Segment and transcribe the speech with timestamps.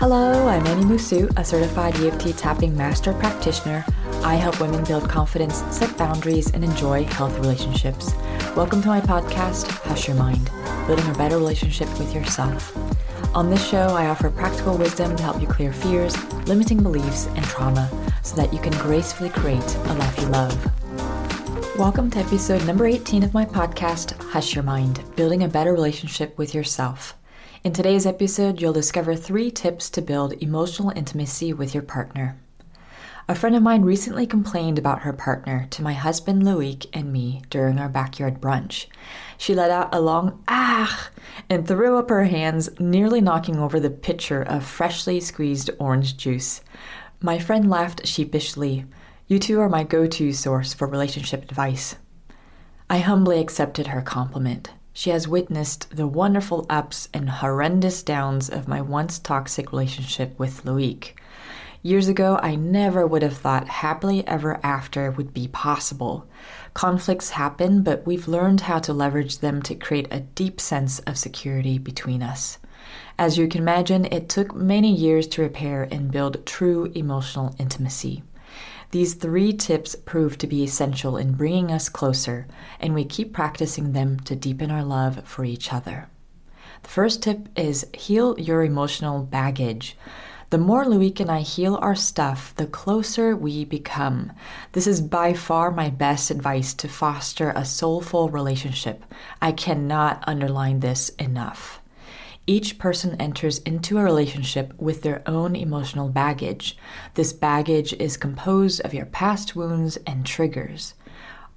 [0.00, 3.84] Hello, I'm Annie Musu, a certified EFT tapping master practitioner.
[4.24, 8.14] I help women build confidence, set boundaries, and enjoy healthy relationships.
[8.56, 10.50] Welcome to my podcast, Hush Your Mind,
[10.86, 12.74] building a better relationship with yourself.
[13.34, 16.16] On this show, I offer practical wisdom to help you clear fears,
[16.46, 17.88] limiting beliefs, and trauma
[18.22, 20.79] so that you can gracefully create a life you love.
[21.78, 26.36] Welcome to episode number 18 of my podcast, Hush Your Mind, building a better relationship
[26.36, 27.16] with yourself.
[27.64, 32.36] In today's episode, you'll discover three tips to build emotional intimacy with your partner.
[33.28, 37.42] A friend of mine recently complained about her partner to my husband Loic and me
[37.48, 38.86] during our backyard brunch.
[39.38, 41.10] She let out a long ah
[41.48, 46.60] and threw up her hands, nearly knocking over the pitcher of freshly squeezed orange juice.
[47.22, 48.84] My friend laughed sheepishly.
[49.30, 51.94] You two are my go to source for relationship advice.
[52.90, 54.72] I humbly accepted her compliment.
[54.92, 60.64] She has witnessed the wonderful ups and horrendous downs of my once toxic relationship with
[60.64, 61.12] Loic.
[61.80, 66.28] Years ago, I never would have thought happily ever after would be possible.
[66.74, 71.16] Conflicts happen, but we've learned how to leverage them to create a deep sense of
[71.16, 72.58] security between us.
[73.16, 78.24] As you can imagine, it took many years to repair and build true emotional intimacy.
[78.90, 82.48] These three tips prove to be essential in bringing us closer,
[82.80, 86.08] and we keep practicing them to deepen our love for each other.
[86.82, 89.96] The first tip is heal your emotional baggage.
[90.50, 94.32] The more Loic and I heal our stuff, the closer we become.
[94.72, 99.04] This is by far my best advice to foster a soulful relationship.
[99.40, 101.79] I cannot underline this enough.
[102.46, 106.76] Each person enters into a relationship with their own emotional baggage.
[107.14, 110.94] This baggage is composed of your past wounds and triggers.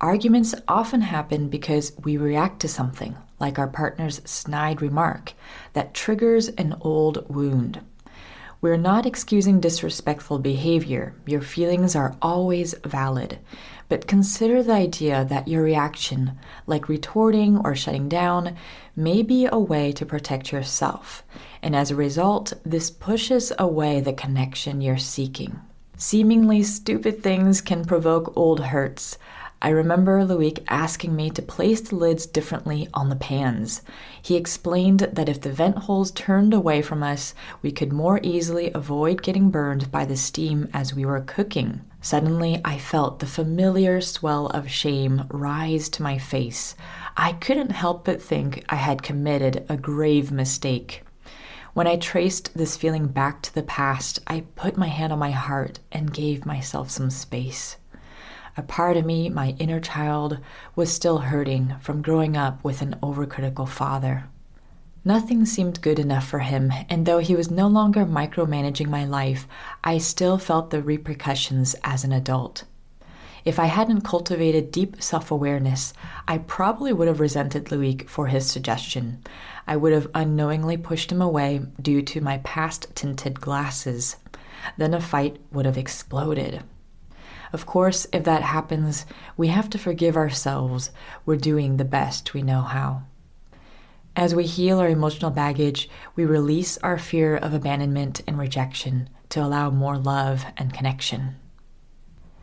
[0.00, 5.32] Arguments often happen because we react to something, like our partner's snide remark,
[5.72, 7.80] that triggers an old wound.
[8.60, 11.14] We're not excusing disrespectful behavior.
[11.26, 13.38] Your feelings are always valid.
[13.88, 16.32] But consider the idea that your reaction,
[16.66, 18.56] like retorting or shutting down,
[18.96, 21.22] may be a way to protect yourself.
[21.62, 25.60] And as a result, this pushes away the connection you're seeking.
[25.96, 29.18] Seemingly stupid things can provoke old hurts.
[29.60, 33.82] I remember Loic asking me to place the lids differently on the pans.
[34.22, 38.70] He explained that if the vent holes turned away from us, we could more easily
[38.72, 41.80] avoid getting burned by the steam as we were cooking.
[42.00, 46.76] Suddenly, I felt the familiar swell of shame rise to my face.
[47.16, 51.02] I couldn't help but think I had committed a grave mistake.
[51.74, 55.32] When I traced this feeling back to the past, I put my hand on my
[55.32, 57.76] heart and gave myself some space.
[58.58, 60.40] A part of me, my inner child,
[60.74, 64.24] was still hurting from growing up with an overcritical father.
[65.04, 69.46] Nothing seemed good enough for him, and though he was no longer micromanaging my life,
[69.84, 72.64] I still felt the repercussions as an adult.
[73.44, 75.92] If I hadn't cultivated deep self awareness,
[76.26, 79.22] I probably would have resented Loic for his suggestion.
[79.68, 84.16] I would have unknowingly pushed him away due to my past tinted glasses.
[84.78, 86.64] Then a fight would have exploded.
[87.52, 90.90] Of course, if that happens, we have to forgive ourselves.
[91.24, 93.02] We're doing the best we know how.
[94.14, 99.40] As we heal our emotional baggage, we release our fear of abandonment and rejection to
[99.40, 101.36] allow more love and connection.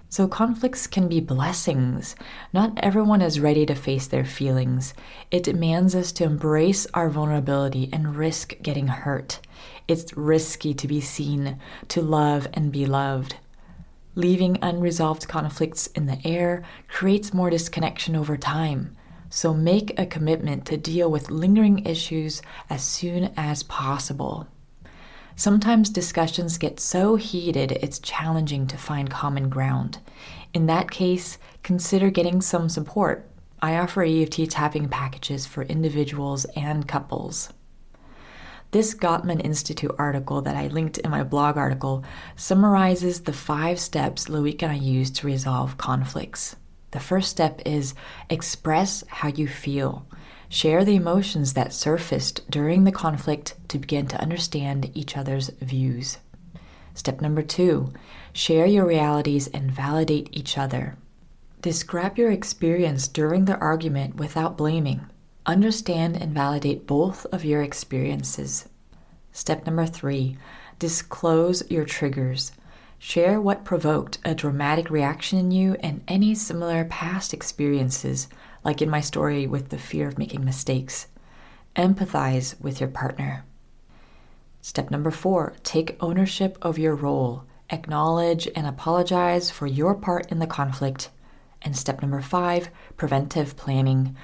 [0.07, 2.15] So, conflicts can be blessings.
[2.53, 4.93] Not everyone is ready to face their feelings.
[5.29, 9.41] It demands us to embrace our vulnerability and risk getting hurt.
[9.89, 13.35] It's risky to be seen, to love and be loved.
[14.15, 18.95] Leaving unresolved conflicts in the air creates more disconnection over time.
[19.29, 24.47] So make a commitment to deal with lingering issues as soon as possible.
[25.35, 29.99] Sometimes discussions get so heated it's challenging to find common ground.
[30.53, 33.29] In that case, consider getting some support.
[33.61, 37.49] I offer EFT tapping packages for individuals and couples.
[38.71, 42.03] This Gottman Institute article that I linked in my blog article
[42.35, 46.55] summarizes the five steps Loic and I use to resolve conflicts.
[46.91, 47.93] The first step is
[48.29, 50.05] express how you feel.
[50.49, 56.19] Share the emotions that surfaced during the conflict to begin to understand each other's views.
[56.93, 57.91] Step number two
[58.31, 60.97] share your realities and validate each other.
[61.61, 65.09] Describe your experience during the argument without blaming.
[65.45, 68.67] Understand and validate both of your experiences.
[69.31, 70.37] Step number three
[70.79, 72.51] disclose your triggers.
[72.97, 78.27] Share what provoked a dramatic reaction in you and any similar past experiences,
[78.63, 81.07] like in my story with the fear of making mistakes.
[81.75, 83.45] empathize with your partner.
[84.61, 87.43] Step number four take ownership of your role.
[87.69, 91.09] Acknowledge and apologize for your part in the conflict.
[91.61, 94.15] And step number five preventive planning.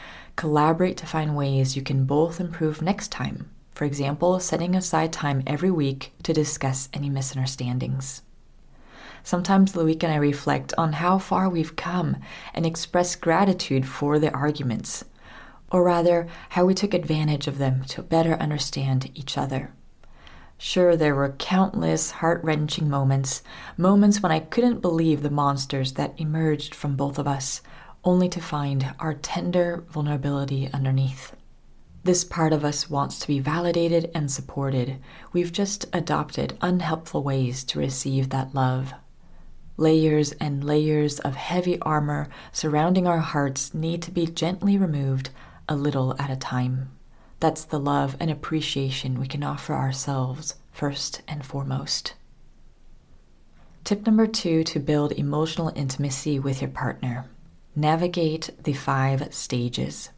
[0.41, 3.51] Collaborate to find ways you can both improve next time.
[3.75, 8.23] For example, setting aside time every week to discuss any misunderstandings.
[9.21, 12.17] Sometimes Loic and I reflect on how far we've come
[12.55, 15.05] and express gratitude for the arguments,
[15.71, 19.75] or rather, how we took advantage of them to better understand each other.
[20.57, 23.43] Sure, there were countless heart wrenching moments,
[23.77, 27.61] moments when I couldn't believe the monsters that emerged from both of us,
[28.03, 31.35] only to find our tender vulnerability underneath.
[32.03, 34.97] This part of us wants to be validated and supported.
[35.33, 38.93] We've just adopted unhelpful ways to receive that love.
[39.77, 45.29] Layers and layers of heavy armor surrounding our hearts need to be gently removed
[45.69, 46.89] a little at a time.
[47.39, 52.15] That's the love and appreciation we can offer ourselves first and foremost.
[53.83, 57.25] Tip number two to build emotional intimacy with your partner
[57.75, 60.09] navigate the five stages.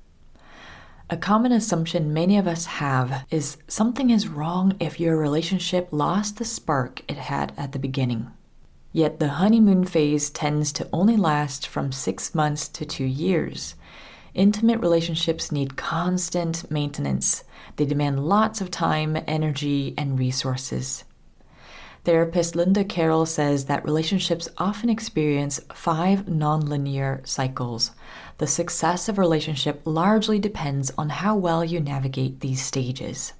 [1.09, 6.37] A common assumption many of us have is something is wrong if your relationship lost
[6.37, 8.31] the spark it had at the beginning.
[8.91, 13.75] Yet the honeymoon phase tends to only last from six months to two years,
[14.33, 17.43] Intimate relationships need constant maintenance.
[17.75, 21.03] They demand lots of time, energy, and resources.
[22.03, 27.91] Therapist Linda Carroll says that relationships often experience five nonlinear cycles.
[28.39, 33.31] The success of a relationship largely depends on how well you navigate these stages.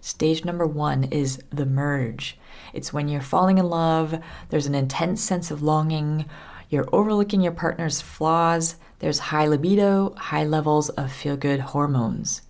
[0.00, 2.38] Stage number one is the merge.
[2.72, 4.18] It's when you're falling in love,
[4.48, 6.24] there's an intense sense of longing,
[6.70, 12.40] you're overlooking your partner's flaws, there's high libido, high levels of feel good hormones.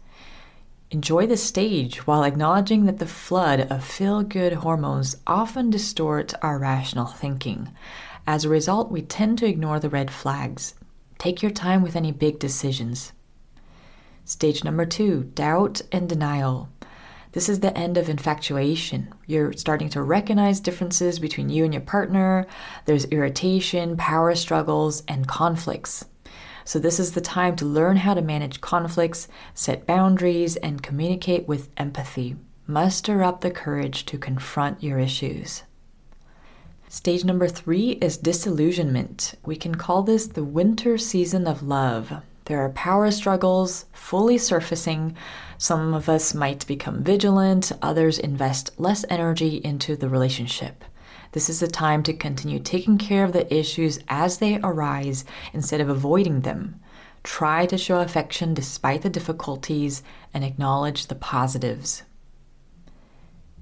[0.93, 6.59] Enjoy the stage while acknowledging that the flood of feel good hormones often distorts our
[6.59, 7.73] rational thinking.
[8.25, 10.75] As a result, we tend to ignore the red flags.
[11.19, 13.13] Take your time with any big decisions.
[14.25, 16.69] Stage number two doubt and denial.
[17.33, 19.13] This is the end of infatuation.
[19.27, 22.47] You're starting to recognize differences between you and your partner.
[22.85, 26.05] There's irritation, power struggles, and conflicts.
[26.67, 31.47] So, this is the time to learn how to manage conflicts, set boundaries, and communicate
[31.47, 32.35] with empathy.
[32.67, 35.63] Muster up the courage to confront your issues.
[36.89, 39.37] Stage number three is disillusionment.
[39.45, 42.13] We can call this the winter season of love.
[42.47, 45.17] There are power struggles fully surfacing.
[45.59, 50.83] Some of us might become vigilant, others invest less energy into the relationship.
[51.33, 55.81] This is a time to continue taking care of the issues as they arise instead
[55.81, 56.81] of avoiding them.
[57.23, 60.03] Try to show affection despite the difficulties
[60.33, 62.05] and acknowledge the positives.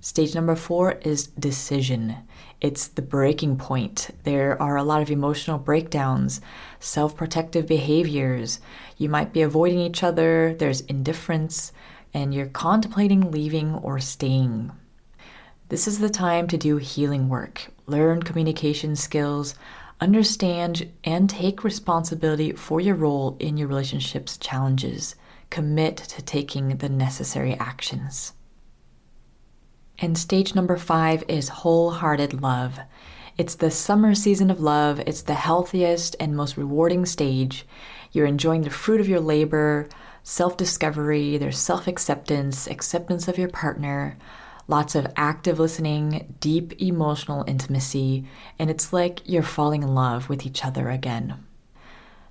[0.04, 2.14] Stage number four is decision.
[2.60, 4.10] It's the breaking point.
[4.24, 6.42] There are a lot of emotional breakdowns,
[6.78, 8.60] self protective behaviors.
[8.98, 11.72] You might be avoiding each other, there's indifference,
[12.12, 14.72] and you're contemplating leaving or staying.
[15.70, 19.54] This is the time to do healing work, learn communication skills,
[19.98, 25.14] understand and take responsibility for your role in your relationship's challenges.
[25.48, 28.34] Commit to taking the necessary actions.
[29.98, 32.78] And stage number five is wholehearted love.
[33.38, 35.00] It's the summer season of love.
[35.06, 37.64] It's the healthiest and most rewarding stage.
[38.12, 39.88] You're enjoying the fruit of your labor,
[40.24, 44.18] self discovery, there's self acceptance, acceptance of your partner,
[44.68, 48.24] lots of active listening, deep emotional intimacy,
[48.58, 51.44] and it's like you're falling in love with each other again.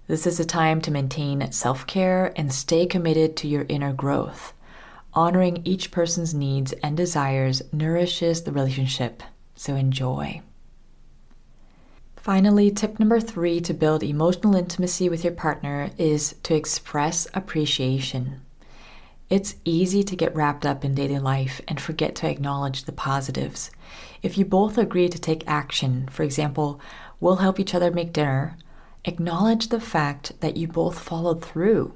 [0.07, 4.53] This is a time to maintain self care and stay committed to your inner growth.
[5.13, 9.23] Honoring each person's needs and desires nourishes the relationship,
[9.55, 10.41] so enjoy.
[12.17, 18.42] Finally, tip number three to build emotional intimacy with your partner is to express appreciation.
[19.29, 23.71] It's easy to get wrapped up in daily life and forget to acknowledge the positives.
[24.21, 26.79] If you both agree to take action, for example,
[27.19, 28.57] we'll help each other make dinner,
[29.05, 31.93] acknowledge the fact that you both followed through.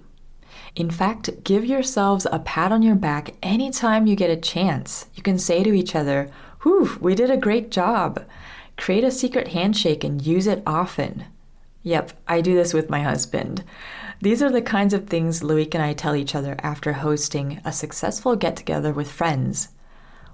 [0.76, 5.08] In fact, give yourselves a pat on your back anytime you get a chance.
[5.14, 6.30] You can say to each other,
[6.64, 8.26] Whew, we did a great job.
[8.78, 11.26] Create a secret handshake and use it often.
[11.84, 13.64] Yep, I do this with my husband.
[14.20, 17.72] These are the kinds of things Loic and I tell each other after hosting a
[17.72, 19.70] successful get together with friends.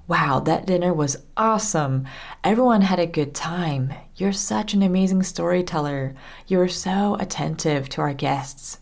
[0.07, 2.05] Wow, that dinner was awesome.
[2.45, 3.93] Everyone had a good time.
[4.15, 6.15] You're such an amazing storyteller.
[6.47, 8.79] You're so attentive to our guests.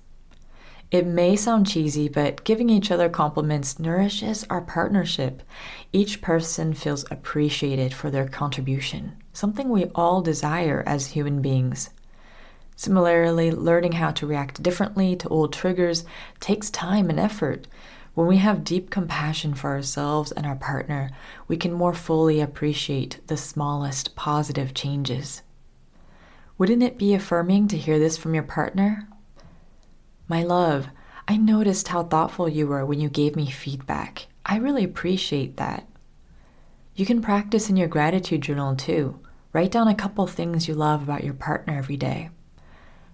[0.91, 5.41] It may sound cheesy, but giving each other compliments nourishes our partnership.
[5.93, 11.89] Each person feels appreciated for their contribution, something we all desire as human beings.
[12.81, 16.03] Similarly, learning how to react differently to old triggers
[16.39, 17.67] takes time and effort.
[18.15, 21.11] When we have deep compassion for ourselves and our partner,
[21.47, 25.43] we can more fully appreciate the smallest positive changes.
[26.57, 29.07] Wouldn't it be affirming to hear this from your partner?
[30.27, 30.87] My love,
[31.27, 34.25] I noticed how thoughtful you were when you gave me feedback.
[34.43, 35.87] I really appreciate that.
[36.95, 39.19] You can practice in your gratitude journal too.
[39.53, 42.31] Write down a couple things you love about your partner every day.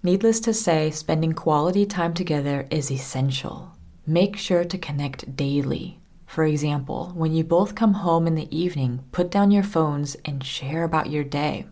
[0.02, 3.72] Needless to say, spending quality time together is essential.
[4.06, 5.98] Make sure to connect daily.
[6.24, 10.44] For example, when you both come home in the evening, put down your phones and
[10.44, 11.66] share about your day.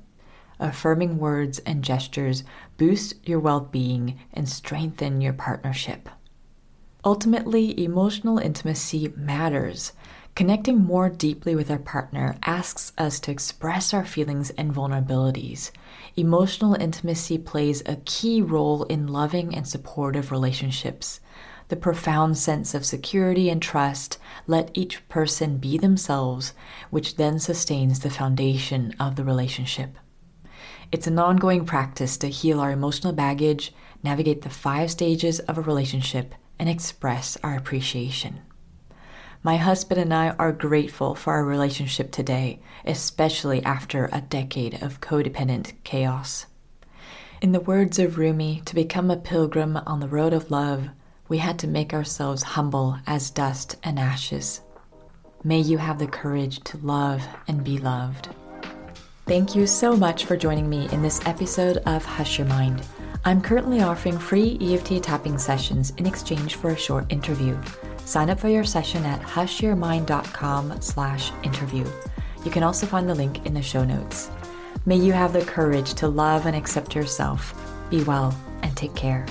[0.59, 2.43] Affirming words and gestures
[2.79, 6.09] boost your well being and strengthen your partnership.
[7.05, 9.93] Ultimately, emotional intimacy matters.
[10.37, 15.71] Connecting more deeply with our partner asks us to express our feelings and vulnerabilities.
[16.15, 21.21] Emotional intimacy plays a key role in loving and supportive relationships.
[21.69, 26.53] The profound sense of security and trust let each person be themselves,
[26.91, 29.97] which then sustains the foundation of the relationship.
[30.93, 35.63] It's an ongoing practice to heal our emotional baggage, navigate the five stages of a
[35.63, 38.43] relationship, and express our appreciation.
[39.47, 45.01] My husband and I are grateful for our relationship today, especially after a decade of
[45.01, 46.47] codependent chaos.
[47.41, 50.89] In the words of Rumi, to become a pilgrim on the road of love,
[51.29, 54.63] we had to make ourselves humble as dust and ashes.
[55.45, 58.31] May you have the courage to love and be loved.
[59.27, 62.83] Thank you so much for joining me in this episode of Hush Your Mind.
[63.25, 67.57] I'm currently offering free EFT tapping sessions in exchange for a short interview.
[68.07, 71.85] Sign up for your session at hushyourmind.com slash interview.
[72.45, 74.31] You can also find the link in the show notes.
[74.87, 77.53] May you have the courage to love and accept yourself.
[77.91, 78.33] Be well
[78.63, 79.27] and take care.